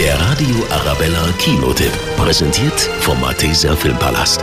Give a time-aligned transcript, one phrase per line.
[0.00, 1.92] Der Radio Arabella Kinotipp.
[2.16, 4.42] Präsentiert vom Malteser Filmpalast.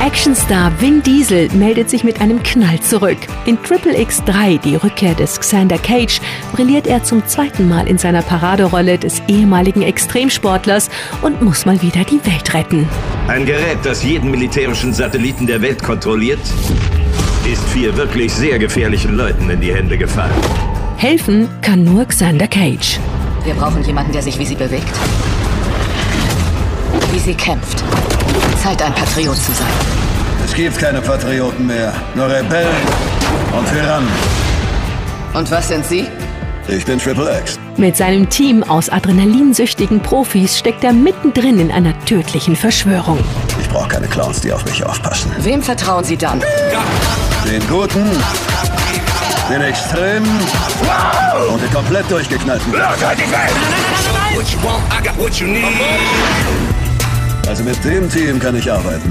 [0.00, 3.18] Actionstar Vin Diesel meldet sich mit einem Knall zurück.
[3.44, 8.22] In Triple X3, die Rückkehr des Xander Cage, brilliert er zum zweiten Mal in seiner
[8.22, 10.88] Paraderolle des ehemaligen Extremsportlers
[11.20, 12.88] und muss mal wieder die Welt retten.
[13.26, 16.40] Ein Gerät, das jeden militärischen Satelliten der Welt kontrolliert,
[17.44, 20.32] ist vier wirklich sehr gefährlichen Leuten in die Hände gefallen.
[20.96, 22.98] Helfen kann nur Xander Cage.
[23.44, 24.94] Wir brauchen jemanden, der sich wie sie bewegt.
[27.12, 27.82] Wie sie kämpft.
[28.62, 29.68] Zeit, ein Patriot zu sein.
[30.44, 32.76] Es gibt keine Patrioten mehr, nur Rebellen
[33.56, 34.08] und Tyrannen.
[35.34, 36.06] Und was sind Sie?
[36.68, 37.58] Ich bin Triple X.
[37.76, 43.18] Mit seinem Team aus adrenalinsüchtigen Profis steckt er mittendrin in einer tödlichen Verschwörung.
[43.60, 45.30] Ich brauche keine Clowns, die auf mich aufpassen.
[45.40, 46.42] Wem vertrauen Sie dann?
[47.46, 48.04] Den Guten,
[49.50, 50.28] den Extremen
[51.88, 52.74] komplett durchgeknallten.
[57.46, 59.10] Also mit dem Team kann ich arbeiten.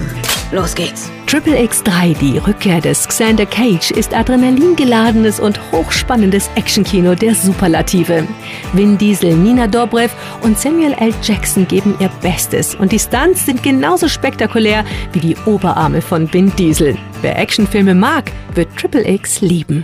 [0.51, 1.09] Los geht's.
[1.25, 8.27] Triple X3, die Rückkehr des Xander Cage, ist adrenalingeladenes und hochspannendes Actionkino der Superlative.
[8.73, 11.13] Vin Diesel, Nina Dobrev und Samuel L.
[11.23, 16.55] Jackson geben ihr Bestes und die Stunts sind genauso spektakulär wie die Oberarme von Vin
[16.55, 16.95] Diesel.
[17.21, 19.83] Wer Actionfilme mag, wird Triple X lieben.